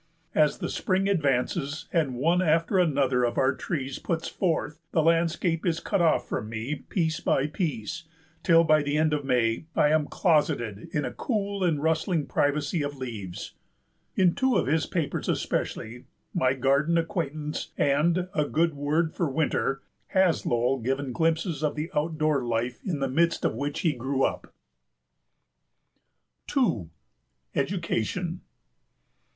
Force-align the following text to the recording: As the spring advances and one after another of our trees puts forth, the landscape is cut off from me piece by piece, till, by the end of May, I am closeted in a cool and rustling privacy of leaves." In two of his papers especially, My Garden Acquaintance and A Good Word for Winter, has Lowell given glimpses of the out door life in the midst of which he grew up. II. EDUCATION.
As 0.33 0.57
the 0.57 0.69
spring 0.69 1.07
advances 1.07 1.87
and 1.93 2.15
one 2.15 2.41
after 2.41 2.79
another 2.79 3.23
of 3.23 3.37
our 3.37 3.53
trees 3.53 3.99
puts 3.99 4.27
forth, 4.27 4.79
the 4.93 5.03
landscape 5.03 5.63
is 5.63 5.79
cut 5.79 6.01
off 6.01 6.27
from 6.27 6.49
me 6.49 6.73
piece 6.89 7.19
by 7.19 7.45
piece, 7.45 8.05
till, 8.41 8.63
by 8.63 8.81
the 8.81 8.97
end 8.97 9.13
of 9.13 9.23
May, 9.23 9.67
I 9.75 9.89
am 9.89 10.07
closeted 10.07 10.89
in 10.91 11.05
a 11.05 11.13
cool 11.13 11.63
and 11.63 11.83
rustling 11.83 12.25
privacy 12.25 12.81
of 12.81 12.97
leaves." 12.97 13.53
In 14.15 14.33
two 14.33 14.55
of 14.55 14.65
his 14.65 14.87
papers 14.87 15.29
especially, 15.29 16.05
My 16.33 16.55
Garden 16.55 16.97
Acquaintance 16.97 17.71
and 17.77 18.27
A 18.33 18.45
Good 18.49 18.73
Word 18.73 19.13
for 19.13 19.29
Winter, 19.29 19.83
has 20.07 20.47
Lowell 20.47 20.79
given 20.79 21.13
glimpses 21.13 21.63
of 21.63 21.75
the 21.75 21.91
out 21.93 22.17
door 22.17 22.43
life 22.43 22.79
in 22.83 23.01
the 23.01 23.07
midst 23.07 23.45
of 23.45 23.53
which 23.53 23.81
he 23.81 23.93
grew 23.93 24.23
up. 24.23 24.51
II. 26.57 26.87
EDUCATION. 27.53 28.41